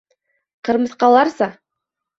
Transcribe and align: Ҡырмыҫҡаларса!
Ҡырмыҫҡаларса! 0.69 1.53